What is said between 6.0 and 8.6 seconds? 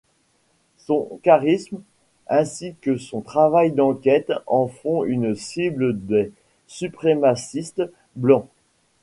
des suprémacistes blancs.